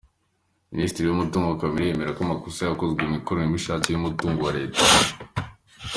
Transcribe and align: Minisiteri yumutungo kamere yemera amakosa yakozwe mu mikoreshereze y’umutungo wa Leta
Minisiteri 0.73 1.05
yumutungo 1.07 1.49
kamere 1.59 1.85
yemera 1.87 2.11
amakosa 2.25 2.59
yakozwe 2.61 2.99
mu 3.03 3.11
mikoreshereze 3.15 3.89
y’umutungo 3.91 4.39
wa 4.43 4.53
Leta 4.59 4.83